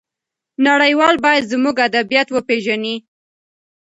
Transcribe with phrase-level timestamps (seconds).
[0.67, 2.95] نړيوال بايد زموږ ادبيات وپېژني.